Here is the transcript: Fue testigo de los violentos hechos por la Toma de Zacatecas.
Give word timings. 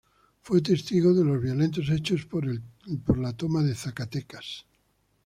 Fue 0.41 0.63
testigo 0.63 1.13
de 1.13 1.23
los 1.23 1.39
violentos 1.39 1.87
hechos 1.91 2.25
por 2.25 2.47
la 3.19 3.37
Toma 3.37 3.61
de 3.61 3.75
Zacatecas. 3.75 4.65